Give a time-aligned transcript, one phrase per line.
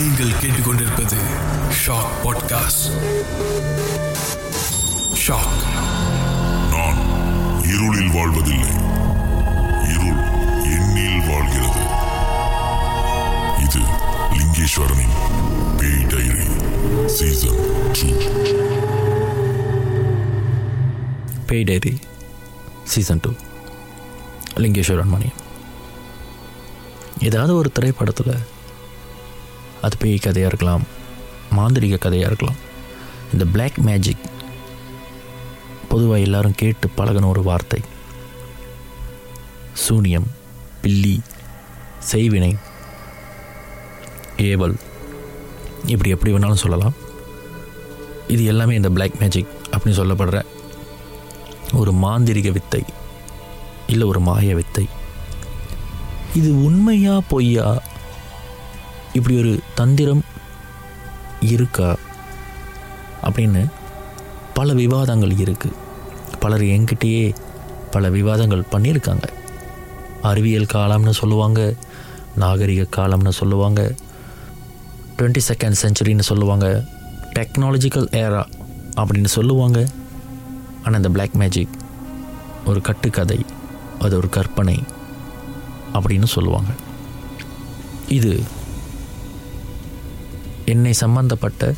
[0.00, 1.16] நீங்கள் கேட்டுக்கொண்டிருப்பது
[1.80, 2.84] shock podcast
[5.26, 5.58] shock
[6.70, 7.00] நான்
[7.62, 8.70] இருளில் வாழ்வதில்லை.
[9.94, 10.22] இருள்
[10.74, 11.82] என்னில் வாழ்கிறது.
[13.64, 13.82] இது
[14.36, 15.16] லிங்கேஸ்வரனின்
[15.76, 16.46] பேய் டைரி
[17.06, 17.60] சீசன்
[17.92, 18.16] டூ
[21.46, 21.98] பேய் diary
[22.84, 23.30] season two
[24.56, 25.30] Lingeswaran Mani
[27.20, 28.34] ஏதாவது ஒரு திரைப்படத்தில்
[29.84, 30.84] அது பேய் கதையாக இருக்கலாம்
[31.58, 32.58] மாந்திரிக கதையாக இருக்கலாம்.
[33.32, 34.24] இந்த பிளாக் மேஜிக்
[35.90, 37.80] பொதுவாக எல்லாரும் கேட்டு பழகின ஒரு வார்த்தை.
[39.84, 40.28] சூனியம்
[40.82, 41.16] பில்லி
[42.12, 42.52] செய்வினை
[44.50, 44.76] ஏவல்
[45.92, 46.96] இப்படி எப்படி வேணாலும் சொல்லலாம்.
[48.34, 50.40] இது எல்லாமே இந்த பிளாக் மேஜிக் அப்படின்னு சொல்லப்படுற
[51.80, 52.82] ஒரு மாந்திரிக வித்தை
[53.86, 54.84] இல்லை ஒரு மாய வித்தை.
[56.38, 57.68] இது உண்மையா பொய்யா
[59.12, 60.22] இப்படி ஒரு தந்திரம்
[61.54, 61.96] இருக்கா
[63.22, 63.62] அப்படின்னு
[64.58, 65.78] பல விவாதங்கள் இருக்குது
[66.38, 67.24] பலர் என்கிட்டயே
[67.90, 69.26] பல விவாதங்கள் பண்ணியிருக்காங்க.
[70.22, 71.60] அறிவியல் காலம்னு சொல்லுவாங்க
[72.42, 73.80] நாகரிக காலம்னு சொல்லுவாங்க
[75.18, 76.66] டுவெண்ட்டி செகண்ட் செஞ்சுரின்னு சொல்லுவாங்க
[77.38, 78.42] டெக்னாலஜிக்கல் ஏரா
[79.00, 79.78] அப்படின்னு சொல்லுவாங்க.
[80.82, 81.76] ஆனால் இந்த பிளாக் மேஜிக்
[82.66, 83.40] ஒரு கட்டுக்கதை
[83.98, 84.78] அது ஒரு கற்பனை
[85.92, 86.70] அப்படின்னு சொல்லுவாங்க.
[88.08, 88.32] இது
[90.72, 91.72] என்னை சம்பந்தப்பட்ட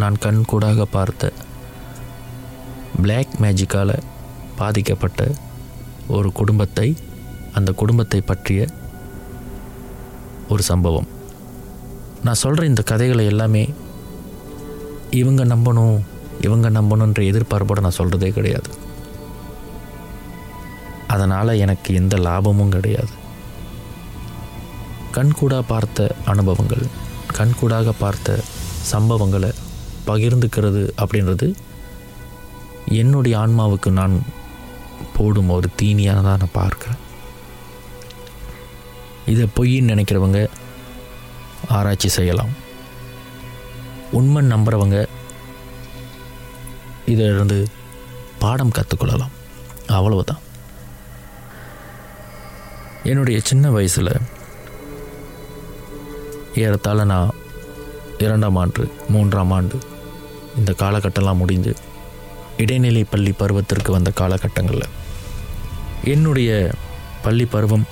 [0.00, 1.30] நான் கண்கூடாக பார்த்த
[3.02, 3.94] பிளாக் மேஜிக்கால்
[4.60, 5.22] பாதிக்கப்பட்ட
[6.16, 6.88] ஒரு குடும்பத்தை
[7.58, 8.60] அந்த குடும்பத்தை பற்றிய
[10.52, 11.08] ஒரு சம்பவம்.
[12.24, 13.64] நான் சொல்கிற இந்த கதைகளை எல்லாமே
[15.20, 15.96] இவங்க நம்பணும்
[16.46, 18.70] இவங்க நம்பணுன்ற எதிர்பார்ப்போடு நான் சொல்கிறதே கிடையாது.
[21.14, 23.14] அதனால் எனக்கு எந்த லாபமும் கிடையாது.
[25.16, 26.86] கண்கூடா பார்த்த அனுபவங்கள்.
[27.36, 28.38] கண்கூடாக பார்த்த
[28.92, 29.50] சம்பவங்களை
[30.06, 31.46] பகிர்ந்துக்கிறது அப்படின்றது
[33.00, 34.14] என்னுடைய ஆன்மாவுக்கு நான்
[35.16, 37.00] போடும் ஒரு தீனியாக தான் நான் பார்க்குறேன்.
[39.26, 40.40] இதை பொய்ன்னு நினைக்கிறவங்க
[41.68, 42.52] ஆராய்ச்சி செய்யலாம்.
[44.12, 44.98] உண்மை நம்புகிறவங்க
[47.06, 47.58] இதிலிருந்து
[48.38, 49.34] பாடம் கற்றுக்கொள்ளலாம்.
[49.86, 50.42] அவ்வளவுதான்.
[53.10, 54.12] என்னுடைய சின்ன வயசில்
[56.56, 57.30] ஏறத்தாழ நான்
[58.18, 59.78] இரண்டாம் ஆண்டு மூன்றாம் ஆண்டு
[60.56, 61.74] இந்த காலகட்டம்லாம் முடிஞ்சு
[62.56, 64.94] இடைநிலை பள்ளி பருவத்திற்கு வந்த காலகட்டங்களில்
[66.04, 66.70] என்னுடைய
[67.22, 67.86] பள்ளி பருவம்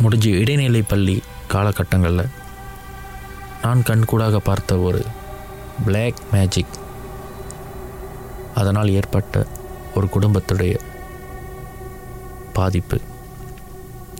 [0.00, 1.22] முடிஞ்சு இடைநிலை பள்ளி
[1.52, 2.28] காலகட்டங்களில்
[3.62, 5.04] நான் கண்கூடாக பார்த்த ஒரு
[5.84, 6.76] பிளாக் மேஜிக்
[8.54, 9.46] அதனால் ஏற்பட்ட
[9.94, 10.74] ஒரு குடும்பத்துடைய
[12.52, 13.00] பாதிப்பு.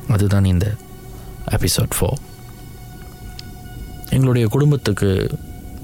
[0.09, 0.75] அதுதான் இந்த
[1.51, 2.21] எபிசோட் ஃபோர்
[4.10, 5.31] எங்களுடைய குடும்பத்துக்கு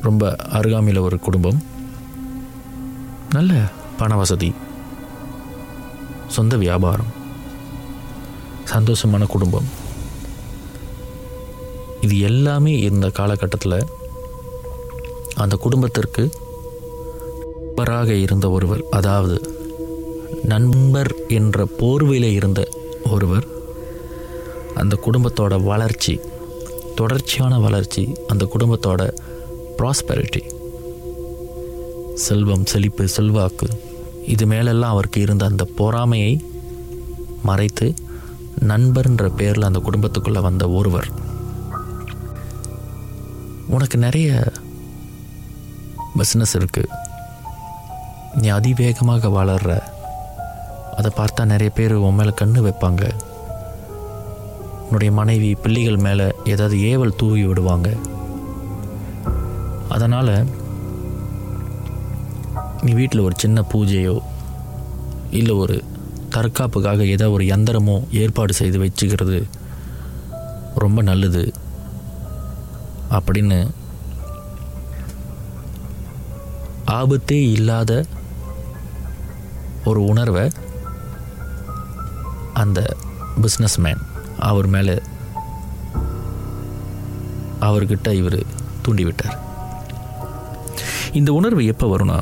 [0.02, 1.62] ரொம்ப அருகாமையில் ஒரு குடும்பம்.
[3.30, 3.54] நல்ல
[3.98, 4.52] பண வசதி.
[6.28, 7.06] சொந்த வியாபாரம்.
[8.74, 9.64] சந்தோஷமான குடும்பம்.
[12.00, 13.84] இது எல்லாமே இந்த காலகட்டத்தில்
[15.34, 16.30] அந்த குடும்பத்திற்கு
[17.76, 19.54] நண்பராக இருந்த ஒருவர் அதாவது
[20.44, 22.68] நண்பர் என்ற போர்வையில் இருந்த
[23.10, 23.46] ஒருவர்
[24.74, 26.20] அந்த குடும்பத்தோட வளர்ச்சி
[27.00, 29.02] தொடர்ச்சியான வளர்ச்சி அந்த குடும்பத்தோட
[29.78, 30.42] ப்ராஸ்பெரிட்டி
[32.14, 33.68] செல்வம் செழிப்பு செல்வாக்கு
[34.26, 36.32] இது மேலெல்லாம் அவருக்கு இருந்த அந்த பொறாமையை
[37.42, 37.94] மறைத்து
[38.60, 41.08] நண்பர்ன்ற பேரில் அந்த குடும்பத்துக்குள்ளே வந்த ஒருவர்.
[43.68, 44.52] உனக்கு நிறைய
[46.18, 46.94] பிஸ்னஸ் இருக்குது
[48.40, 49.80] நீ அதிவேகமாக வளர்ற.
[50.96, 53.15] அதை பார்த்தா நிறைய பேர் உன் மேலே கண்ணு வைப்பாங்க.
[54.86, 57.88] உன்னுடைய மனைவி பிள்ளைகள் மேலே ஏதாவது ஏவல் தூவி விடுவாங்க.
[59.88, 60.46] அதனால்
[62.82, 64.16] நீ வீட்டில் ஒரு சின்ன பூஜையோ
[65.30, 65.84] இல்லை ஒரு
[66.34, 69.38] தற்காப்புக்காக ஏதோ ஒரு யந்திரமோ ஏற்பாடு செய்து வச்சுக்கிறது
[70.74, 71.52] ரொம்ப நல்லது.
[73.10, 73.70] அப்படின்னு
[76.86, 77.92] ஆபத்தே இல்லாத
[79.84, 80.50] ஒரு உணர்வை
[82.52, 82.80] அந்த
[83.42, 84.02] பிஸ்னஸ்மேன்
[84.50, 84.96] அவர் மேலே
[87.66, 88.40] அவர்கிட்ட இவர்
[88.84, 89.36] தூண்டிவிட்டார்.
[91.18, 92.18] இந்த உணர்வு எப்போ வரும்னா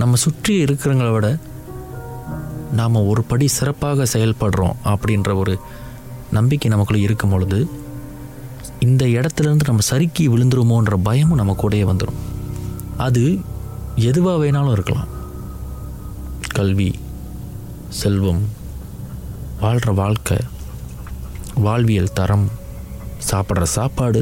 [0.00, 1.28] நம்ம சுற்றி இருக்கிறவங்கள விட
[2.78, 5.54] நாம் ஒரு படி சிறப்பாக செயல்படுறோம் அப்படின்ற ஒரு
[6.36, 7.58] நம்பிக்கை நமக்குள்ளே இருக்கும் பொழுது
[8.86, 12.20] இந்த இடத்துலேருந்து நம்ம சறுக்கி விழுந்துருமோன்ற பயமும் நம்ம கூடயே வந்துடும்
[13.06, 13.24] அது
[14.10, 15.10] எதுவாக வேணாலும் இருக்கலாம்.
[16.58, 16.90] கல்வி
[18.00, 18.42] செல்வம்
[19.60, 20.38] வாழ்கிற வாழ்க்கை
[21.64, 22.46] வாழ்வியல் தரம்
[23.30, 24.20] சாப்பிட்ற சாப்பாடு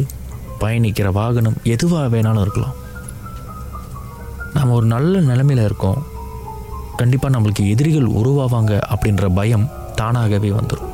[0.60, 2.76] பயணிக்கிற வாகனம் எதுவாக வேணாலும் இருக்கலாம்.
[4.54, 6.00] நாம் ஒரு நல்ல நிலைமையில் இருக்கோம்.
[6.96, 10.92] கண்டிப்பாக நம்மளுக்கு எதிரிகள் உருவாவாங்க அப்படின்ற பயம் தானாகவே வந்துடும்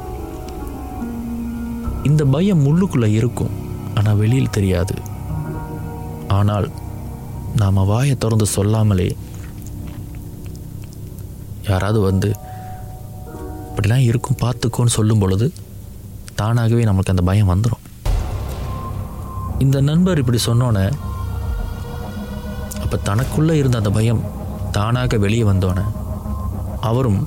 [2.02, 3.52] இந்த பயம் உள்ளுக்குள்ளே இருக்கும்
[3.94, 4.94] ஆனால் வெளியில் தெரியாது.
[6.28, 6.68] ஆனால்
[7.56, 9.16] நாம் வாயை திறந்து சொல்லாமலே
[11.68, 12.30] யாராவது வந்து
[13.68, 15.52] இப்படிலாம் இருக்கும் பார்த்துக்கோன்னு சொல்லும் பொழுது
[16.42, 17.82] தானாகவே நம்மளுக்கு அந்த பயம் வந்துடும்
[19.58, 20.86] இந்த நண்பர் இப்படி சொன்னோன்னே
[22.82, 24.22] அப்போ தனக்குள்ளே இருந்த அந்த பயம்
[24.72, 25.84] தானாக வெளியே வந்தோன்னே
[26.80, 27.20] அவரும்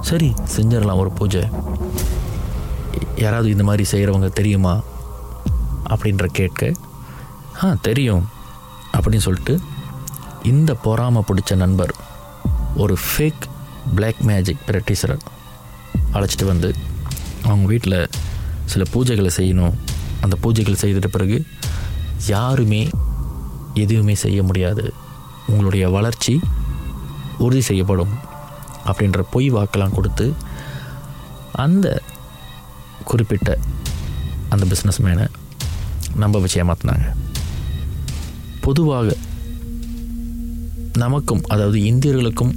[0.00, 1.42] சரி செஞ்சிடலாம் ஒரு பூஜை.
[3.16, 4.74] யாராவது இந்த மாதிரி செய்கிறவங்க தெரியுமா?
[5.86, 6.62] அப்படின்ற கேட்க
[7.62, 8.24] ஆ தெரியும்
[8.94, 9.54] அப்படின்னு சொல்லிட்டு
[10.42, 11.92] இந்த பொறாமை பிடிச்ச நண்பர்
[12.76, 13.44] ஒரு ஃபேக்
[13.94, 15.16] பிளாக் மேஜிக் ப்ராக்டிஸரை
[16.12, 16.70] அழைச்சிட்டு வந்து
[17.44, 18.10] அவங்க வீட்டில்
[18.64, 19.74] சில பூஜைகளை செய்யணும்.
[20.20, 21.44] அந்த பூஜைகள் செய்துட்ட பிறகு
[22.26, 22.88] யாருமே
[23.74, 24.84] எதுவுமே செய்ய முடியாது.
[25.46, 26.40] உங்களுடைய வளர்ச்சி
[27.38, 28.12] உறுதி செய்யப்படும்
[28.86, 30.26] அப்படின்ற பொய் வாக்கெல்லாம் கொடுத்து
[31.52, 31.86] அந்த
[33.04, 33.58] குறிப்பிட்ட
[34.48, 35.26] அந்த பிஸ்னஸ் மேனை
[36.14, 37.06] நம்ப வச்சு ஏமாத்தினாங்க.
[38.60, 39.16] பொதுவாக
[40.92, 42.52] நமக்கும் அதாவது இந்தியர்களுக்கும்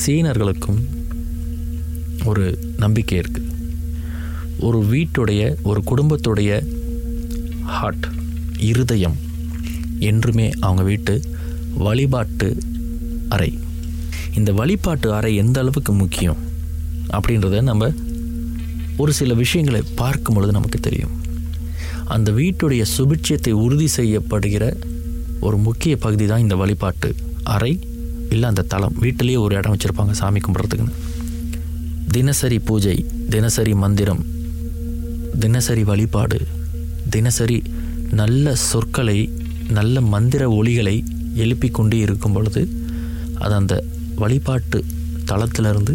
[0.00, 0.80] சீனர்களுக்கும்
[2.24, 2.44] ஒரு
[2.76, 3.50] நம்பிக்கை இருக்குது
[4.62, 6.50] ஒரு வீட்டுடைய ஒரு குடும்பத்துடைய
[7.64, 8.06] ஹார்ட்
[8.58, 9.16] இருதயம்
[9.98, 11.20] என்றுமே அவங்க வீட்டு
[11.74, 12.56] வழிபாட்டு
[13.28, 13.58] அறை.
[14.34, 16.36] இந்த வழிபாட்டு அறை எந்த அளவுக்கு முக்கியம்?
[17.10, 17.90] அப்படின்றத நம்ம
[18.96, 21.14] ஒரு சில விஷயங்களை பார்க்கும் பொழுது நமக்கு தெரியும்.
[22.04, 24.64] அந்த வீட்டுடைய சுபிட்சியத்தை உறுதி செய்யப்படுகிற
[25.40, 27.72] ஒரு முக்கிய பகுதி தான் இந்த வழிபாட்டு அறை.
[28.30, 30.94] இல்லை அந்த தளம் வீட்டிலேயே ஒரு இடம் வச்சுருப்பாங்க சாமி கும்பிட்றதுக்குன்னு.
[32.08, 34.22] தினசரி பூஜை தினசரி மந்திரம்
[35.38, 36.46] தினசரி வழிபாடு
[37.10, 37.62] தினசரி
[38.10, 39.18] நல்ல சொற்களை
[39.68, 42.62] நல்ல மந்திர ஒளிகளை எழுப்பி கொண்டே இருக்கும் பொழுது
[43.38, 43.84] அது அந்த
[44.16, 44.84] வழிபாட்டு
[45.24, 45.94] தளத்திலிருந்து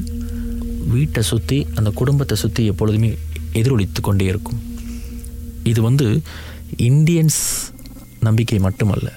[0.87, 3.17] வீட்டை சுற்றி அந்த குடும்பத்தை சுற்றி எப்பொழுதுமே
[3.53, 4.59] எதிரொலித்து கொண்டே இருக்கும்.
[5.63, 6.21] இது வந்து
[6.77, 7.41] இந்தியன்ஸ்
[8.19, 9.13] நம்பிக்கை மட்டுமல்ல.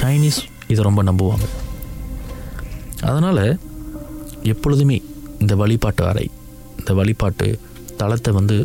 [0.00, 1.46] சைனீஸ் இதை ரொம்ப நம்புவாங்க.
[3.00, 3.58] அதனால்
[4.42, 5.02] எப்பொழுதுமே
[5.38, 6.30] இந்த வழிபாட்டு அறை
[6.78, 7.60] இந்த வழிபாட்டு
[8.00, 8.56] தளத்தை வந்து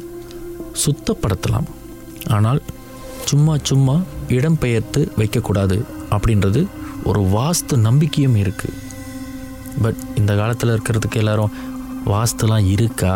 [0.83, 1.67] சுத்தப்படுத்தலாம்.
[2.35, 2.59] ஆனால்
[3.29, 3.95] சும்மா சும்மா
[4.37, 5.77] இடம்பெயர்த்து வைக்கக்கூடாது
[6.15, 6.61] அப்படின்றது
[7.09, 8.81] ஒரு வாஸ்து நம்பிக்கையும் இருக்குது
[9.83, 11.55] பட் இந்த காலத்தில் இருக்கிறதுக்கு எல்லாரும்
[12.13, 13.13] வாஸ்துலாம் இருக்கா?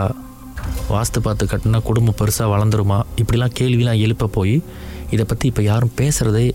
[0.94, 3.00] வாஸ்து பார்த்து கட்டினா குடும்பம் பெருசாக வளர்ந்துருமா?
[3.21, 4.56] இப்படிலாம் கேள்விலாம் எழுப்ப போய்
[5.13, 6.45] இதை பற்றி இப்போ யாரும் பேசுகிறதே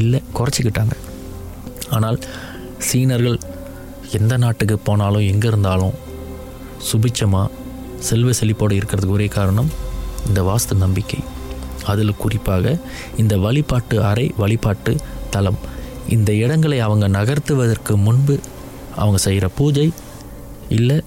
[0.00, 0.94] இல்லை குறைச்சிக்கிட்டாங்க.
[1.96, 2.18] ஆனால்
[2.88, 3.38] சீனர்கள்
[4.18, 5.94] எந்த நாட்டுக்கு போனாலும் எங்கே இருந்தாலும்
[6.88, 7.52] சுபிச்சமாக
[8.08, 9.70] செல்வ செழிப்போடு இருக்கிறதுக்கு ஒரே காரணம்
[10.28, 11.20] இந்த வாஸ்து நம்பிக்கை.
[11.92, 12.74] அதில் குறிப்பாக
[13.22, 14.92] இந்த வழிபாட்டு அறை வழிபாட்டு
[15.34, 15.58] தலம்.
[16.14, 18.34] இந்த இடங்களை அவங்க நகர்த்துவதற்கு முன்பு
[19.02, 19.86] அவங்க செய்கிற பூஜை
[20.78, 20.98] இல்லை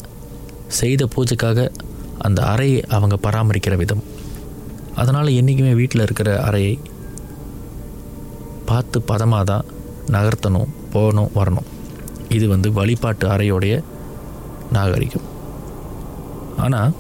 [0.80, 1.60] செய்த பூஜைக்காக
[2.28, 4.04] அந்த அறையை அவங்க பராமரிக்கிற விதம்.
[5.02, 6.76] அதனால் என்றைக்குமே வீட்டில் இருக்கிற அறையை
[8.70, 9.66] பார்த்து பதமாக தான்
[10.16, 11.68] நகர்த்தணும் போகணும் வரணும்.
[12.38, 13.76] இது வந்து வழிபாட்டு அறையோடைய
[14.76, 15.28] நாகரிகம்.
[16.58, 16.94] ஆனால்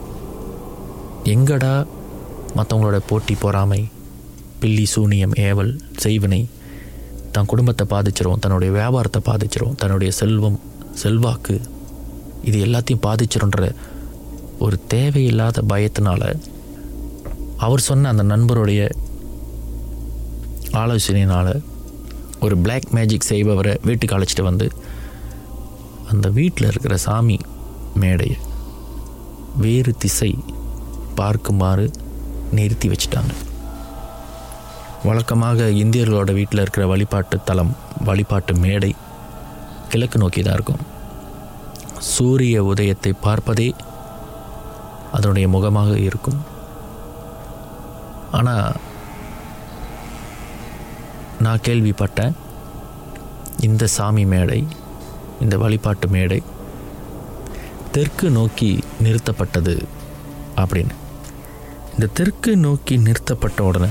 [1.24, 1.86] எங்கடா
[2.56, 3.88] மற்றவங்களோட போட்டி பொறாமை?
[4.60, 6.42] பில்லி சூனியம் ஏவல் செய்வினை.
[7.32, 10.60] தன் குடும்பத்தை பாதிச்சிரும் தன்னுடைய வியாபாரத்தை பாதிச்சிரும் தன்னுடைய செல்வம்
[10.94, 11.62] செல்வாக்கு.
[12.44, 13.72] இது எல்லாத்தையும் பாதிச்சிருன்ற
[14.60, 16.40] ஒரு தேவையில்லாத பயத்தினால
[17.58, 18.82] அவர் சொன்ன அந்த நண்பருடைய
[20.72, 21.62] ஆலோசனையினால்
[22.40, 24.68] ஒரு பிளாக் மேஜிக் செய்பவரை வீட்டுக்கு அழைச்சிட்டு வந்து
[26.12, 27.38] அந்த வீட்டில் இருக்கிற சாமி
[27.96, 28.38] மேடையை
[29.64, 30.32] வேறு திசை
[31.20, 31.86] பார்க்குமாறு
[32.58, 33.34] நிறுத்தி வச்சிட்டாங்க.
[35.08, 37.74] வழக்கமாக இந்தியர்களோட வீட்டில் இருக்கிற வழிபாட்டு தலம்
[38.08, 38.92] வழிபாட்டு மேடை
[39.92, 40.84] கிழக்கு நோக்கி தான் இருக்கும்.
[42.14, 43.70] சூரிய உதயத்தை பார்ப்பதே
[45.18, 46.40] அதனுடைய முகமாக இருக்கும்.
[48.40, 48.78] ஆனால்
[51.46, 52.36] நான் கேள்விப்பட்டேன்
[53.68, 54.60] இந்த சாமி மேடை
[55.44, 56.40] இந்த வழிபாட்டு மேடை
[57.92, 59.84] தெற்கு நோக்கி நிறுத்தப்பட்டது
[60.56, 60.96] அப்படின்னு.
[61.94, 63.90] இந்த தெற்கு நோக்கி நிறுத்தப்பட்ட உடனே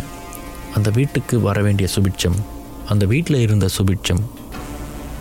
[0.75, 2.39] அந்த வீட்டுக்கு வர வேண்டிய சுபிட்சம்
[2.89, 4.23] அந்த வீட்டில் இருந்த சுபிட்சம்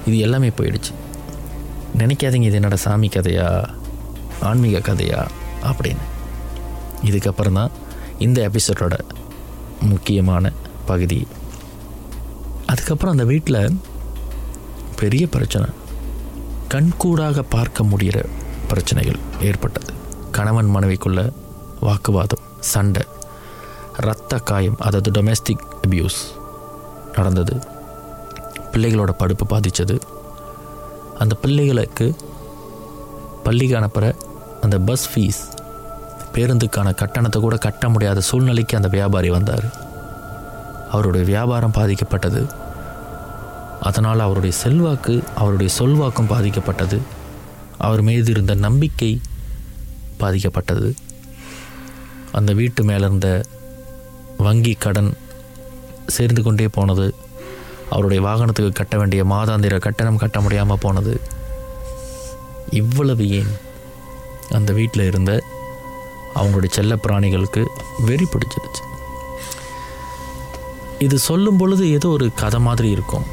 [0.06, 0.94] இது எல்லாமே போயிடுச்சு.
[1.98, 3.70] நினைக்காதீங்க இது என்னோட சாமி கதையா
[4.40, 5.28] ஆன்மீக கதையா
[5.64, 6.04] அப்படின்னு.
[7.04, 7.72] இதுக்கப்புறம் தான்
[8.20, 8.96] இந்த எபிசோடோட
[9.82, 10.52] முக்கியமான
[10.86, 11.28] பகுதி.
[12.66, 13.78] அதுக்கப்புறம் அந்த வீட்டில்
[14.96, 15.68] பெரிய பிரச்சனை.
[16.68, 18.26] கண்கூடாக பார்க்க முடிகிற
[18.68, 19.94] பிரச்சனைகள் ஏற்பட்டது.
[20.32, 21.32] கணவன் மனைவிக்குள்ள
[21.80, 23.04] வாக்குவாதம் சண்டை
[23.98, 26.20] இரத்த காயம் அதாவது டொமெஸ்டிக் அபியூஸ்
[27.16, 27.56] நடந்தது.
[28.72, 30.00] பிள்ளைகளோட படுப்பு பாதித்தது
[31.20, 32.16] அந்த பிள்ளைகளுக்கு
[33.44, 34.16] பள்ளிக்கு அனுப்புகிற
[34.62, 35.42] அந்த பஸ் ஃபீஸ்
[36.34, 39.66] பேருந்துக்கான கட்டணத்தை கூட கட்ட முடியாத சூழ்நிலைக்கு அந்த வியாபாரி வந்தார்.
[40.92, 42.42] அவருடைய வியாபாரம் பாதிக்கப்பட்டது.
[43.82, 46.98] அதனால் அவருடைய செல்வாக்கு அவருடைய சொல்வாக்கும் பாதிக்கப்பட்டது.
[47.78, 49.22] அவர் மீது இருந்த நம்பிக்கை
[50.20, 50.90] பாதிக்கப்பட்டது.
[52.32, 53.30] அந்த வீட்டு மேலே இருந்த
[54.38, 55.14] வங்கி கடன்
[56.08, 57.16] சேர்ந்து கொண்டே போனது.
[57.90, 61.22] அவருடைய வாகனத்துக்கு கட்ட வேண்டிய மாதாந்திர கட்டணம் கட்ட முடியாமல் போனது.
[62.70, 63.54] இவ்வளவு ஏன்
[64.50, 65.44] அந்த வீட்டில் இருந்த
[66.36, 67.62] அவங்களுடைய செல்ல பிராணிகளுக்கு
[68.06, 68.84] வெறி பிடிச்சிருச்சு.
[71.00, 73.26] இது சொல்லும் பொழுது ஏதோ ஒரு கதை மாதிரி இருக்கும்.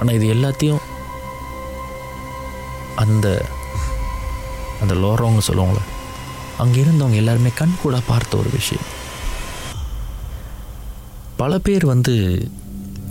[0.00, 0.82] ஆனால் இது எல்லாத்தையும்
[2.96, 3.44] அந்த
[4.80, 5.82] அந்த லோரவங்க சொல்லுவாங்களே
[6.58, 8.84] அங்கே இருந்தவங்க எல்லாருமே கண் கூட பார்த்த ஒரு விஷயம்.
[11.36, 12.48] பல பேர் வந்து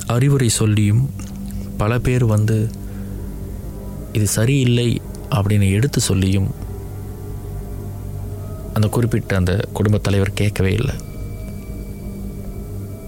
[0.08, 1.14] அறிவுரை சொல்லியும்
[1.78, 2.70] பல பேர் வந்து
[4.14, 6.52] இது சரியில்லை அப்படின்னு எடுத்து சொல்லியும்
[8.74, 10.96] அந்த குறிப்பிட்ட அந்த குடும்பத் தலைவர் கேட்கவே இல்லை.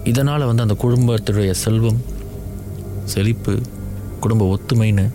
[0.04, 2.04] இதனால் வந்து அந்த குடும்பத்துடைய செல்வம்
[3.04, 3.60] செழிப்பு
[4.20, 5.10] குடும்ப ஒத்துமைன்னு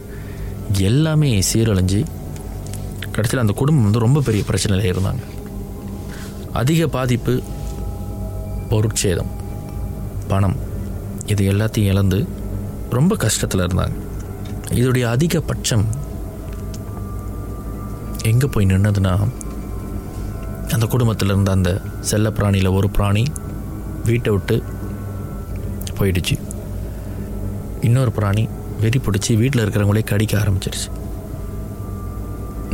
[0.71, 2.05] எல்லாமே சீரழிஞ்சு
[3.11, 5.23] கடைசியில் அந்த குடும்பம் வந்து ரொம்ப பெரிய பிரச்சனையில் இருந்தாங்க.
[6.53, 7.41] அதிக பாதிப்பு
[8.69, 9.31] பொருட்சேதம்
[10.27, 10.55] பணம்
[11.25, 12.27] இது எல்லாத்தையும் இழந்து
[12.89, 13.95] ரொம்ப கஷ்டத்தில் இருந்தாங்க.
[14.69, 15.85] இதோடைய அதிகபட்சம்
[18.23, 19.27] எங்கே போய் நின்னதுன்னா
[20.71, 23.23] அந்த குடும்பத்தில் இருந்த அந்த செல்ல பிராணியில் ஒரு பிராணி
[24.05, 24.63] வீட்டை விட்டு
[25.97, 26.39] போயிடுச்சு.
[27.81, 28.47] இன்னொரு பிராணி
[28.81, 30.89] வெறி பிடிச்சி வீட்டில் இருக்கிறவங்களே கடிக்க ஆரம்பிச்சிருச்சு.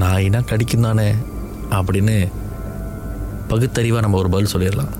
[0.01, 1.07] நாயினா கடிக்கும் தானே
[1.77, 2.17] அப்படின்னு
[3.49, 4.93] பகுத்தறிவாக நம்ம ஒரு பதில் சொல்லிடலாம்.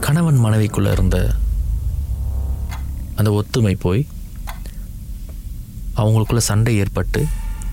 [0.00, 1.18] கணவன் மனைவிக்குள்ளே இருந்த
[3.16, 4.02] அந்த ஒத்துமை போய்
[6.00, 7.20] அவங்களுக்குள்ள சண்டை ஏற்பட்டு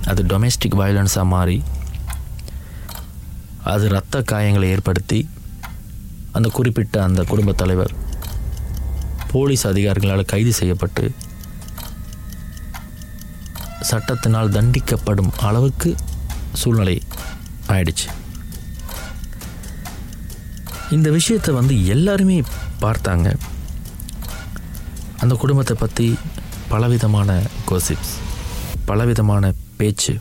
[0.06, 1.58] அது டொமெஸ்டிக் வயலன்ஸாக மாறி
[3.74, 5.20] அது இரத்த காயங்களை ஏற்படுத்தி
[6.32, 7.94] அந்த குறிப்பிட்ட அந்த குடும்பத் தலைவர்
[9.32, 11.04] போலீஸ் அதிகாரிகளால் கைது செய்யப்பட்டு
[13.90, 15.90] சட்டத்தினால் தண்டிக்கப்படும் அளவுக்கு
[16.62, 16.96] சூழ்நிலை
[17.74, 18.08] ஆயிடுச்சு.
[20.96, 22.38] இந்த விஷயத்தை வந்து எல்லாருமே
[22.84, 23.28] பார்த்தாங்க.
[25.24, 26.08] அந்த குடும்பத்தை பற்றி
[26.74, 27.38] பலவிதமான
[27.70, 28.16] கோசிப்ஸ்
[28.90, 30.14] பலவிதமான பேச்சு.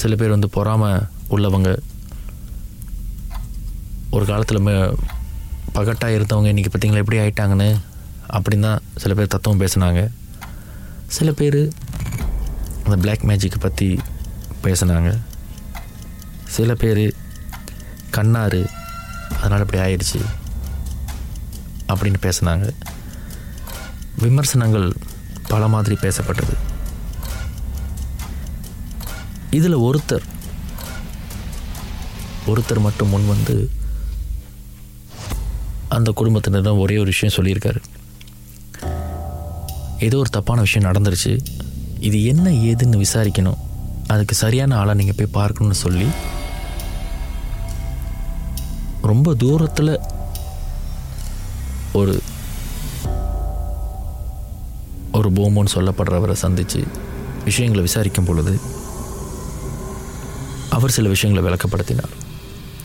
[0.00, 1.04] சில பேர் வந்து பொறாமல்
[1.34, 1.70] உள்ளவங்க.
[4.16, 4.66] ஒரு காலத்தில்
[5.76, 7.70] பகட்டாக இருந்தவங்க இன்றைக்கி பார்த்தீங்களா எப்படி ஆயிட்டாங்கன்னு
[8.36, 10.02] அப்படின் தான் சில பேர் தத்துவம் பேசுனாங்க.
[11.06, 11.72] சில பேர்
[12.84, 14.00] அந்த பிளாக் மேஜிக்கை பற்றி
[14.62, 15.18] பேசுனாங்க.
[16.44, 17.14] சில பேர்
[18.10, 18.70] கண்ணாறு
[19.36, 20.20] அதனால் இப்படி ஆயிடுச்சு
[21.88, 22.74] அப்படின்னு பேசுனாங்க.
[24.18, 24.92] விமர்சனங்கள்
[25.48, 26.54] பல மாதிரி பேசப்பட்டது.
[29.50, 30.26] இதில் ஒருத்தர்
[32.46, 33.70] ஒருத்தர் மட்டும் முன் வந்து
[35.88, 37.80] அந்த குடும்பத்தினரிடம் ஒரே ஒரு விஷயம் சொல்லியிருக்காரு.
[39.98, 41.40] ஏதோ ஒரு தப்பான விஷயம் நடந்துருச்சு.
[42.00, 43.58] இது என்ன ஏதுன்னு விசாரிக்கணும்.
[44.06, 46.06] அதுக்கு சரியான ஆளை நீங்கள் போய் பார்க்கணும்னு சொல்லி.
[49.02, 50.00] ரொம்ப தூரத்தில்
[51.92, 52.22] ஒரு
[55.12, 56.84] ஒரு போமோன்னு சொல்லப்படுறவரை சந்தித்து
[57.44, 58.60] விஷயங்களை விசாரிக்கும் பொழுது
[60.70, 62.14] அவர் சில விஷயங்களை விளக்கப்படுத்தினார்.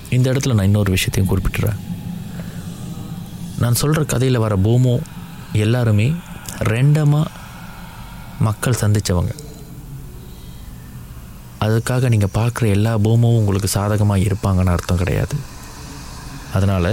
[0.09, 1.79] இந்த இடத்துல நான் இன்னொரு விஷயத்தையும் குறிப்பிட்டுறேன்.
[3.59, 4.99] நான் சொல்கிற கதையில் வர போமோ
[5.53, 6.13] எல்லாருமே
[6.69, 7.31] ரெண்டமாக
[8.45, 9.33] மக்கள் சந்தித்தவங்க
[11.65, 15.35] அதுக்காக நீங்கள் பார்க்குற எல்லா பூமும் உங்களுக்கு சாதகமாக இருப்பாங்கன்னு அர்த்தம் கிடையாது.
[16.57, 16.89] அதனால்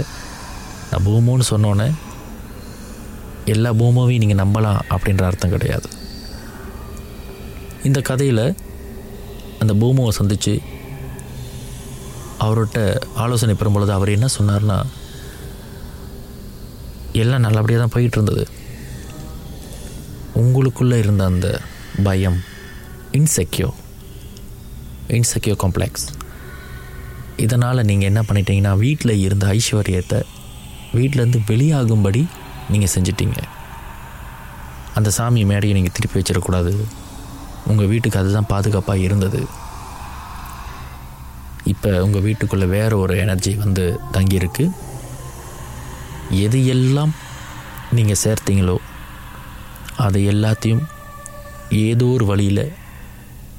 [0.89, 1.87] நான் பூமோன்னு சொன்னோன்னே
[3.53, 5.87] எல்லா பூமாவையும் நீங்கள் நம்பலாம் அப்படின்ற அர்த்தம் கிடையாது.
[7.89, 8.45] இந்த கதையில்
[9.61, 10.53] அந்த பூமாவை சந்தித்து
[12.45, 12.79] அவர்கிட்ட
[13.23, 14.77] ஆலோசனை பெறும்பொழுது அவர் என்ன சொன்னார்னா
[17.21, 18.43] எல்லாம் நல்லபடியாக தான் போயிட்டு இருந்தது.
[20.41, 21.47] உங்களுக்குள்ளே இருந்த அந்த
[22.03, 22.39] பயம்
[23.19, 23.77] இன்செக்யூர்
[25.17, 26.07] இன்செக்யூர் காம்ப்ளெக்ஸ்
[27.43, 30.19] இதனால் நீங்கள் என்ன பண்ணிட்டீங்கன்னா வீட்டில் இருந்த ஐஸ்வர்யத்தை
[30.97, 32.21] வீட்டிலேருந்து வெளியாகும்படி
[32.71, 33.39] நீங்கள் செஞ்சிட்டீங்க.
[34.97, 36.73] அந்த சாமி மேடையை நீங்கள் திருப்பி வச்சிடக்கூடாது.
[37.67, 39.41] உங்கள் வீட்டுக்கு அதுதான் பாதுகாப்பாக இருந்தது.
[41.63, 44.65] இப்போ உங்கள் வீட்டுக்குள்ளே வேறு ஒரு எனர்ஜி வந்து தங்கியிருக்கு.
[46.45, 47.13] எது எல்லாம்
[47.97, 48.77] நீங்கள் சேர்த்தீங்களோ
[50.05, 50.83] அதை எல்லாத்தையும்
[51.85, 52.63] ஏதோ ஒரு வழியில்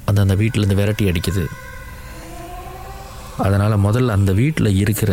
[0.05, 1.43] அந்த அந்த வீட்டிலேருந்து விரட்டி அடிக்குது.
[3.45, 5.11] அதனால் முதல்ல அந்த வீட்டில் இருக்கிற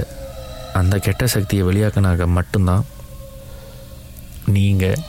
[0.81, 2.85] அந்த கெட்ட சக்தியை வெளியாக்கினாக்க மட்டும்தான்
[4.57, 5.01] நீங்கள்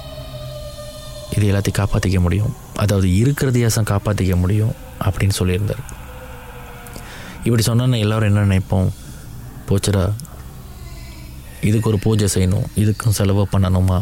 [1.35, 2.53] இது எல்லாத்தையும் காப்பாற்றிக்க முடியும்.
[2.83, 4.73] அதாவது இருக்கிறதையாசம் காப்பாற்றிக்க முடியும்
[5.05, 5.83] அப்படின்னு சொல்லியிருந்தார்.
[7.43, 8.89] இப்படி சொன்னால் எல்லோரும் என்ன நினைப்போம்?
[9.67, 10.05] போச்சுடா
[11.67, 13.99] இதுக்கு ஒரு பூஜை செய்யணும் இதுக்கும் செலவு பண்ணணுமா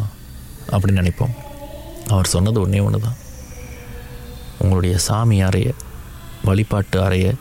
[0.72, 1.36] அப்படின்னு நினைப்போம்.
[2.10, 3.20] அவர் சொன்னது ஒன்றே ஒன்று தான்
[4.60, 5.74] உங்களுடைய சாமி அறையை
[6.46, 7.32] வழிபாட்டு அறையை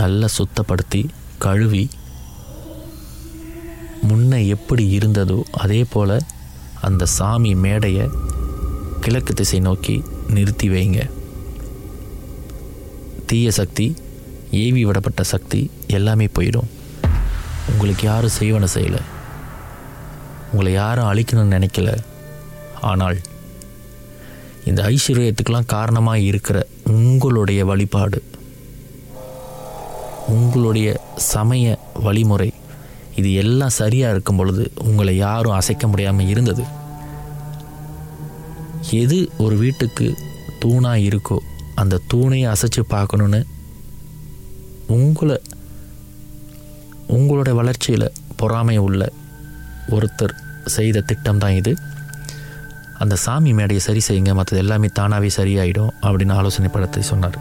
[0.00, 1.00] நல்லா சுத்தப்படுத்தி
[1.38, 1.90] கழுவி
[4.08, 6.18] முன்ன எப்படி இருந்ததோ அதே போல்
[6.80, 8.06] அந்த சாமி மேடையை
[9.00, 11.00] கிழக்கு திசை நோக்கி நிறுத்தி வைங்க.
[13.26, 13.86] தீய சக்தி
[14.50, 16.68] ஏவி விடப்பட்ட சக்தி எல்லாமே போயிடும்.
[17.70, 19.02] உங்களுக்கு யாரும் செய்வன செய்யலை.
[20.50, 21.92] உங்களை யாரும் அழிக்கணும்னு நினைக்கல.
[22.90, 23.18] ஆனால்
[24.68, 26.58] இந்த ஐஸ்வர்யத்துக்கெல்லாம் காரணமாக இருக்கிற
[26.96, 28.20] உங்களுடைய வழிபாடு
[30.34, 30.88] உங்களுடைய
[31.32, 31.64] சமய
[32.06, 32.48] வழிமுறை
[33.20, 36.64] இது எல்லாம் சரியாக இருக்கும் பொழுது உங்களை யாரும் அசைக்க முடியாமல் இருந்தது.
[39.02, 40.06] எது ஒரு வீட்டுக்கு
[40.62, 41.38] தூணாக இருக்கோ
[41.82, 43.40] அந்த தூணையை அசைச்சு பார்க்கணுன்னு
[44.96, 45.36] உங்களை
[47.16, 49.02] உங்களோட வளர்ச்சியில் பொறாமை உள்ள
[49.96, 50.34] ஒருத்தர்
[50.76, 51.72] செய்த திட்டம் தான் இது.
[52.98, 57.38] அந்த சாமி மேடையை சரி செய்யுங்க மற்றது எல்லாமே தானாகவே சரியாயிடும் அப்படின்னு ஆலோசனை படத்தை சொன்னார்.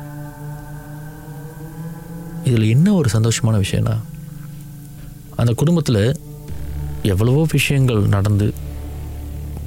[2.44, 3.96] இதில் என்ன ஒரு சந்தோஷமான விஷயம்னா
[5.36, 6.20] அந்த குடும்பத்தில்
[7.04, 8.54] எவ்வளவோ விஷயங்கள் நடந்து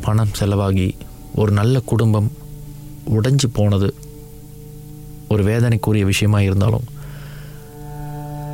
[0.00, 0.88] பணம் செலவாகி
[1.34, 2.32] ஒரு நல்ல குடும்பம்
[3.10, 3.94] உடைஞ்சு போனது
[5.28, 6.86] ஒரு வேதனைக்குரிய விஷயமா இருந்தாலும்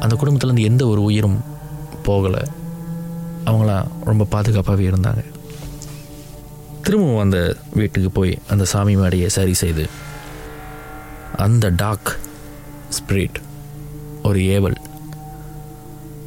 [0.00, 1.38] அந்த குடும்பத்துலேருந்து எந்த ஒரு உயிரும்
[2.07, 2.43] போகலை.
[3.45, 5.23] அவங்களாம் ரொம்ப பாதுகாப்பாகவே இருந்தாங்க.
[6.85, 9.88] திரும்பவும் அந்த வீட்டுக்கு போய் அந்த சாமி மேடையை சரி செய்து
[11.37, 12.17] அந்த டாக்
[12.99, 13.35] ஸ்பிரிட்
[14.23, 14.76] ஒரு ஏவல்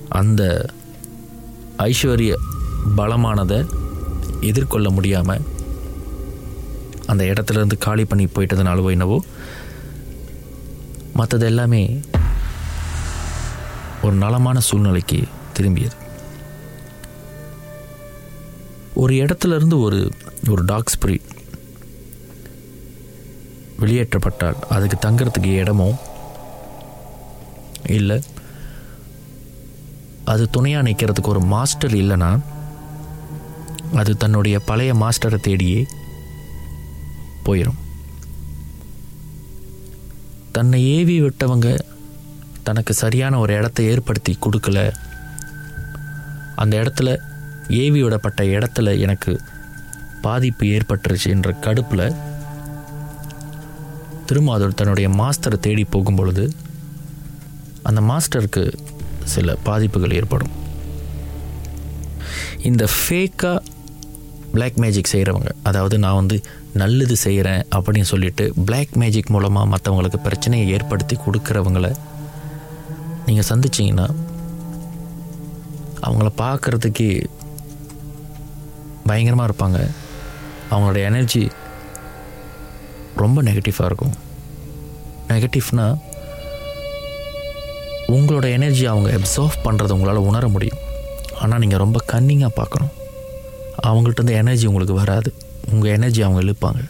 [0.10, 0.66] அந்த
[1.78, 2.34] ஐஸ்வர்ய
[2.98, 3.66] பலமானதை
[4.42, 5.42] எதிர்கொள்ள முடியாமல்
[7.06, 9.24] அந்த இடத்துலேருந்து காலி பண்ணி போயிட்டதுனாலவோ என்னவோ
[11.14, 12.00] மற்றது எல்லாமே
[14.02, 15.24] ஒரு நலமான சூழ்நிலைக்கு
[15.58, 15.96] திரும்பியது.
[18.94, 20.12] ஒரு இடத்துல இருந்து ஒரு
[20.48, 21.20] ஒரு டாக் ஸ்ப்ரீ
[23.80, 26.00] வெளியேற்றப்பட்டால் அதுக்கு தங்குறதுக்கு இடமோ
[27.86, 28.22] இல்லை
[30.26, 32.40] அது துணையாக நிற்கிறதுக்கு ஒரு மாஸ்டர் இல்லைன்னா
[33.94, 35.86] அது தன்னுடைய பழைய மாஸ்டரை தேடியே
[37.46, 37.80] போயிடும்
[40.52, 41.80] தன்னை ஏவி விட்டவங்க
[42.64, 44.92] தனக்கு சரியான ஒரு இடத்த ஏற்படுத்தி கொடுக்கல.
[46.56, 47.18] அந்த இடத்துல
[47.70, 49.42] ஏவி விடப்பட்ட இடத்துல எனக்கு
[50.22, 52.16] பாதிப்பு ஏற்பட்டுருச்சு என்ற கடுப்பில்
[54.26, 56.54] திரும்ப தன்னுடைய மாஸ்டரை தேடி போகும் பொழுது
[57.84, 58.74] அந்த மாஸ்டருக்கு
[59.24, 60.54] சில பாதிப்புகள் ஏற்படும்.
[62.62, 63.64] இந்த ஃபேக்காக
[64.54, 70.70] பிளாக் மேஜிக் செய்கிறவங்க அதாவது நான் வந்து நல்லது செய்கிறேன் அப்படின்னு சொல்லிட்டு பிளாக் மேஜிக் மூலமாக மற்றவங்களுக்கு பிரச்சனையை
[70.70, 71.96] ஏற்படுத்தி கொடுக்குறவங்கள
[73.26, 74.08] நீங்கள் சந்திச்சிங்கன்னா
[76.02, 77.26] அவங்கள பார்க்குறதுக்கே
[79.06, 79.80] பயங்கரமாக இருப்பாங்க.
[80.72, 81.50] அவங்களோட எனர்ஜி
[83.16, 84.16] ரொம்ப நெகட்டிவாக இருக்கும்.
[85.28, 85.98] நெகட்டிவ்னால்
[88.08, 90.78] உங்களோட எனர்ஜி அவங்க அப்சர்வ் பண்ணுறது உங்களால் உணர முடியும்.
[91.42, 92.94] ஆனால் நீங்கள் ரொம்ப கன்னிங்காக பார்க்கணும்.
[93.88, 95.34] அவங்கள்ட்ட இருந்து எனர்ஜி உங்களுக்கு வராது.
[95.72, 96.84] உங்கள் எனர்ஜி அவங்க இழுப்பாங்க.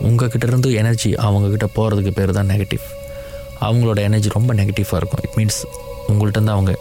[0.00, 2.84] உங்கள் இருந்து எனர்ஜி அவங்கக்கிட்ட போகிறதுக்கு பேர் தான் நெகட்டிவ்
[3.60, 5.22] அவங்களோட எனர்ஜி ரொம்ப நெகட்டிவாக இருக்கும்.
[5.22, 5.62] இட் மீன்ஸ்
[6.08, 6.78] உங்கள்கிட்ட இருந்து அவங்க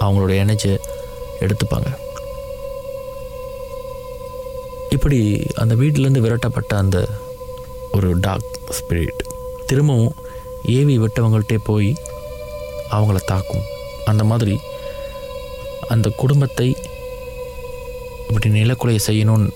[0.00, 0.76] அவங்களோட எனர்ஜியை
[1.40, 2.03] எடுத்துப்பாங்க.
[4.96, 5.18] இப்படி
[5.62, 6.98] அந்த வீட்டிலேருந்து விரட்டப்பட்ட அந்த
[7.96, 9.22] ஒரு டாக் ஸ்பிரிட்
[9.68, 10.14] திரும்பவும்
[10.76, 11.90] ஏவி விட்டவங்கள்ட்டே போய்
[12.96, 13.64] அவங்கள தாக்கும்.
[14.10, 14.54] அந்த மாதிரி
[15.94, 16.68] அந்த குடும்பத்தை
[18.28, 19.46] இப்படி நிலக்குலையை செய்யணும்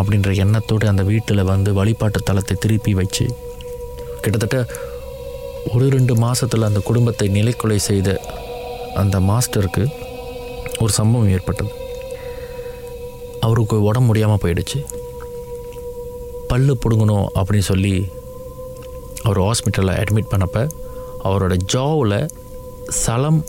[0.00, 3.26] அப்படின்ற எண்ணத்தோடு அந்த வீட்டில் வந்து வழிபாட்டு தலத்தை திருப்பி வச்சு
[4.22, 4.58] கிட்டத்தட்ட
[5.74, 8.18] ஒரு ரெண்டு மாதத்தில் அந்த குடும்பத்தை நிலைக்குலை செய்த
[9.00, 9.84] அந்த மாஸ்டருக்கு
[10.82, 11.72] ஒரு சம்பவம் ஏற்பட்டது.
[13.46, 14.78] அவருக்கு உடம்பு முடியாமல் போயிடுச்சு.
[16.50, 17.94] பல்லு பிடுங்கணும் அப்படின்னு சொல்லி
[19.22, 20.62] அவர் ஹாஸ்பிட்டலில் அட்மிட் பண்ணப்போ
[21.28, 22.18] அவரோட ஜாவில்
[23.02, 23.40] சலம்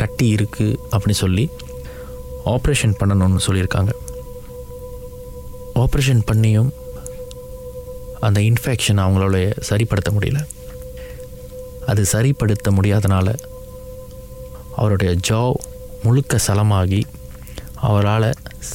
[0.00, 1.44] கட்டி இருக்குது அப்படின்னு சொல்லி
[2.54, 3.92] ஆப்ரேஷன் பண்ணணும்னு சொல்லியிருக்காங்க.
[5.82, 6.70] ஆப்ரேஷன் பண்ணியும்
[8.26, 9.38] அந்த இன்ஃபெக்ஷன் அவங்களால
[9.70, 10.40] சரிப்படுத்த முடியல.
[11.90, 13.28] அது சரிப்படுத்த முடியாதனால
[14.80, 15.40] அவருடைய ஜா
[16.02, 17.02] முழுக்க சலமாகி
[17.88, 18.28] அவரால்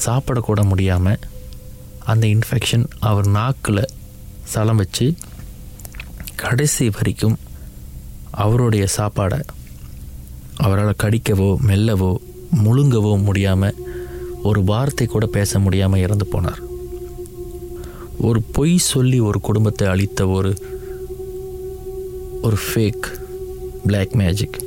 [0.06, 1.19] சாப்பிடக்கூட முடியாமல்
[2.04, 3.91] அந்த இன்ஃபெக்ஷன் அவர் நாக்கில்
[4.43, 5.13] சலம் வச்சு
[6.36, 7.38] கடைசி வரைக்கும்
[8.32, 9.39] அவருடைய சாப்பாடை
[10.58, 12.17] அவரால் கடிக்கவோ மெல்லவோ
[12.63, 13.78] முழுங்கவோ முடியாமல்
[14.43, 16.62] ஒரு வார்த்தை கூட பேச முடியாமல் இறந்து போனார்.
[18.17, 20.52] ஒரு பொய் சொல்லி ஒரு குடும்பத்தை அழித்த ஒரு
[22.41, 23.08] ஒரு ஃபேக்
[23.86, 24.60] பிளாக் மேஜிக்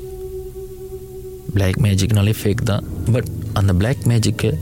[1.53, 2.85] பிளாக் மேஜிக்னாலே ஃபேக் தான்.
[3.13, 4.59] பட் அந்த பிளாக் மேஜிக்கை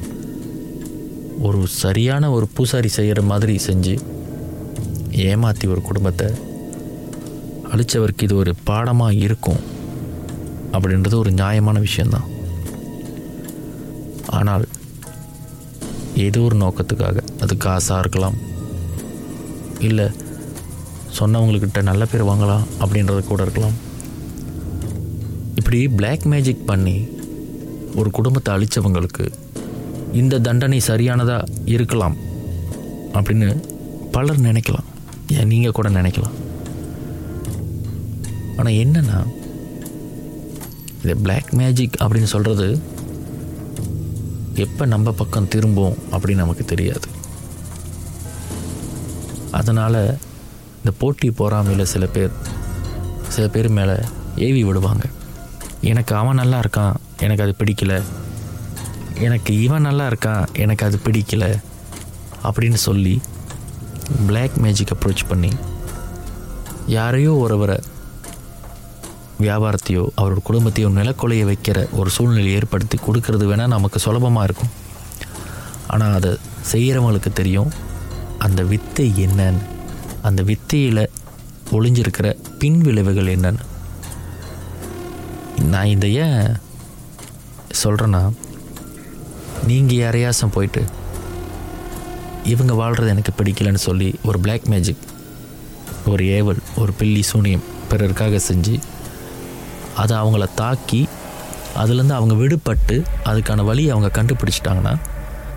[1.40, 3.94] ஒரு சரியான ஒரு பூசாரி செய்கிற மாதிரி செஞ்சு
[5.10, 6.26] ஏமாற்றி ஒரு குடும்பத்தை
[7.72, 9.62] அழித்தவருக்கு இது ஒரு பாடமாக இருக்கும்
[10.72, 12.28] அப்படின்றது ஒரு நியாயமான விஷயந்தான்.
[14.38, 14.68] ஆனால்
[16.26, 18.36] ஏதோ ஒரு நோக்கத்துக்காக அது காசாக இருக்கலாம்.
[19.78, 20.06] இல்லை
[21.18, 23.76] சொன்னவங்கக்கிட்ட நல்ல பேர் வாங்கலாம் அப்படின்றது கூட இருக்கலாம்.
[25.54, 26.96] இப்படி பிளாக் மேஜிக் பண்ணி
[27.94, 29.26] ஒரு குடும்பத்தை அழித்தவங்களுக்கு
[30.20, 32.16] இந்த தண்டனை சரியானதாக இருக்கலாம்
[33.16, 33.48] அப்படின்னு
[34.14, 34.88] பலர் நினைக்கலாம்.
[35.36, 36.36] ஏன் நீங்கள் கூட நினைக்கலாம்.
[38.58, 39.18] ஆனால் என்னென்னா
[41.00, 42.68] இந்த பிளாக் மேஜிக் அப்படின்னு சொல்கிறது
[44.64, 47.08] எப்போ நம்ம பக்கம் திரும்பும் அப்படின்னு நமக்கு தெரியாது.
[49.58, 50.00] அதனால்
[50.78, 52.32] இந்த போட்டி பொறாமையில் சில பேர்
[53.34, 53.96] சில பேர் மேலே
[54.46, 55.04] ஏவி விடுவாங்க.
[55.90, 57.94] எனக்கு அவன் நல்லா இருக்கான் எனக்கு அது பிடிக்கல
[59.20, 61.62] எனக்கு இவன் நல்லா இருக்கான் எனக்கு அது பிடிக்கல.
[62.44, 63.20] அப்படின்னு சொல்லி
[64.26, 65.50] பிளாக் மேஜிக் அப்ரோச் பண்ணி
[66.86, 67.80] யாரையோ ஒருவரை
[69.40, 74.68] வியாபாரத்தையோ அவரோட குடும்பத்தையோ நிலக்கொலைய வைக்கிற ஒரு சூழ்நிலை ஏற்படுத்தி கொடுக்கறது வேணால் நமக்கு சுலபமாக இருக்கும்.
[75.86, 76.38] ஆனால் அதை
[76.72, 77.70] செய்கிறவங்களுக்கு தெரியும்
[78.38, 79.62] அந்த வித்தை என்னன்னு.
[80.22, 81.10] அந்த வித்தையில்
[81.70, 83.64] ஒளிஞ்சிருக்கிற பின் விளைவுகள் என்னன்னு.
[85.62, 86.56] நான் இதை ஏன்
[87.84, 88.30] சொல்கிறேன்னா
[89.64, 90.84] நீங்கள் யாரையாசம் போயிட்டு?
[92.44, 95.04] இவங்க வாழ்கிறது எனக்கு பிடிக்கலன்னு சொல்லி ஒரு பிளாக் மேஜிக்
[96.06, 98.78] ஒரு ஏவல் ஒரு பில்லி சூனியம் பிறருக்காக செஞ்சு
[99.96, 101.08] அதை அவங்கள தாக்கி
[101.76, 104.96] அதுலேருந்து அவங்க விடுபட்டு அதுக்கான வழியை அவங்க கண்டுபிடிச்சிட்டாங்கன்னா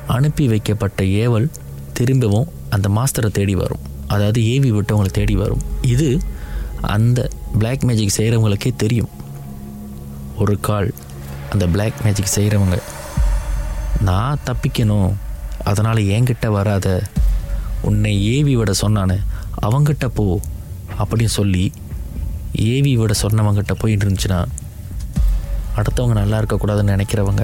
[0.08, 1.50] அனுப்பி வைக்கப்பட்ட ஏவல்
[1.94, 3.80] திரும்பவும் அந்த மாஸ்டரை தேடி வரும்.
[4.08, 5.62] அதாவது ஏவி விட்டவங்களை தேடி வரும்.
[5.82, 6.20] இது
[6.82, 9.10] அந்த பிளாக் மேஜிக் செய்கிறவங்களுக்கே தெரியும்.
[10.38, 10.94] ஒரு கால்
[11.52, 12.80] அந்த பிளாக் மேஜிக் செய்கிறவங்க
[14.02, 15.14] நான் தப்பிக்கணும்.
[15.64, 16.88] அதனால் என்கிட்ட வராத.
[17.82, 19.18] உன்னை ஏவி விட சொன்னானே
[19.62, 20.40] அவங்கிட்ட போ
[21.00, 21.72] அப்படின்னு சொல்லி
[22.52, 24.46] ஏவி விட சொன்னவங்கிட்ட போயிட்டு இருந்துச்சுன்னா
[25.76, 27.44] அடுத்தவங்க நல்லா இருக்கக்கூடாதுன்னு நினைக்கிறவங்க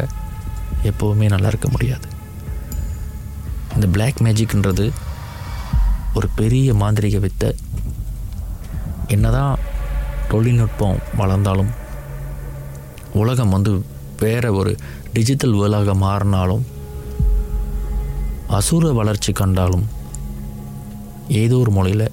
[0.84, 2.08] எப்போவுமே நல்லா இருக்க முடியாது.
[3.74, 4.92] இந்த பிளாக் மேஜிக்ன்றது
[6.14, 7.56] ஒரு பெரிய மாந்திரிக வித்தை
[9.08, 9.58] என்னதான்
[10.28, 11.72] தொழில்நுட்பம் வளர்ந்தாலும்
[13.14, 13.86] உலகம் வந்து
[14.20, 14.78] வேறு ஒரு
[15.16, 16.64] டிஜிட்டல் வேர்லாக மாறினாலும்
[18.48, 19.86] அசுர வளர்ச்சி கண்டாலும்
[21.42, 22.08] ஏதோ ஒரு மொழியில்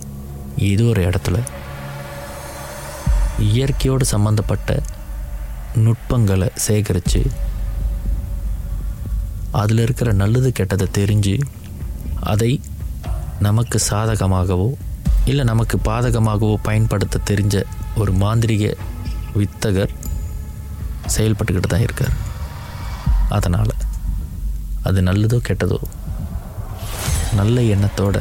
[0.70, 1.36] ஏதோ ஒரு இடத்துல
[3.52, 4.70] இயற்கையோடு சம்மந்தப்பட்ட
[5.74, 7.22] நுட்பங்களை சேகரித்து
[9.50, 11.34] அதில் இருக்கிற நல்லது கெட்டதை தெரிஞ்சு
[12.32, 12.52] அதை
[13.38, 14.68] நமக்கு சாதகமாகவோ
[15.24, 17.56] இல்லை நமக்கு பாதகமாகவோ பயன்படுத்த தெரிஞ்ச
[17.96, 18.64] ஒரு மாந்திரிக
[19.36, 19.92] வித்தகர்
[21.16, 22.14] செயல்பட்டுக்கிட்டு தான் இருக்கார்.
[23.38, 23.74] அதனால்
[24.88, 25.78] அது நல்லதோ கெட்டதோ
[27.38, 28.16] நல்ல எண்ணத்தோட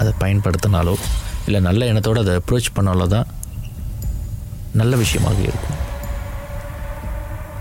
[0.00, 0.94] அதை பயன்படுத்தினாலோ
[1.46, 3.28] இல்லை நல்ல எண்ணத்தோடு அதை அப்ரோச் பண்ணாலோ தான்
[4.80, 5.78] நல்ல விஷயமாக இருக்கும்.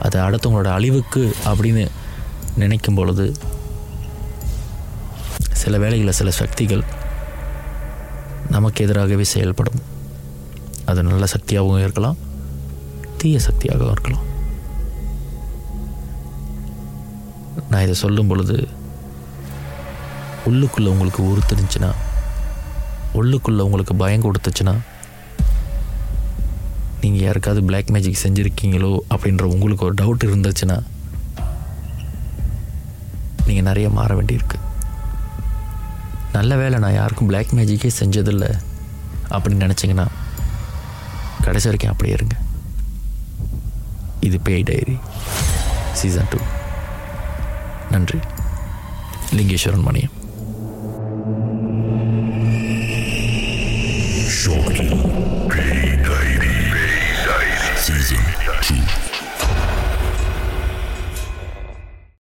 [0.06, 1.84] அது அடுத்தவங்களோட அழிவுக்கு அப்படின்னு
[2.62, 3.26] நினைக்கும் பொழுது
[5.62, 6.84] சில வேளைகளில் சில சக்திகள்
[8.56, 9.82] நமக்கு எதிராகவே செயல்படும்.
[10.90, 12.20] அது நல்ல சக்தியாகவும் இருக்கலாம்
[13.22, 14.26] தீய சக்தியாகவும் இருக்கலாம்.
[17.70, 18.56] நான் இதை சொல்லும் பொழுது
[20.50, 21.90] உள்ளுக்குள்ளே உங்களுக்கு உறுத்துனுச்சுன்னா
[23.14, 24.74] உள்ளுக்குள்ளே உங்களுக்கு பயம் கொடுத்துச்சுன்னா
[27.02, 30.78] நீங்கள் யாருக்காவது பிளாக் மேஜிக் செஞ்சுருக்கீங்களோ அப்படின்ற உங்களுக்கு ஒரு டவுட் இருந்துச்சுன்னா
[33.46, 34.58] நீங்கள் நிறைய மாற வேண்டியிருக்கு.
[36.34, 38.50] நல்ல வேலை நான் யாருக்கும் பிளாக் மேஜிக்கே செஞ்சதில்லை
[39.30, 40.08] அப்படின்னு நினச்சிங்கன்னா
[41.42, 42.36] கடைசி வரைக்கும் அப்படியே இருங்க.
[44.20, 44.98] இது பேய் டைரி
[45.92, 46.38] சீசன் டூ
[47.92, 48.20] நன்றி.
[49.36, 50.16] லிங்கேஸ்வரன் மணியம்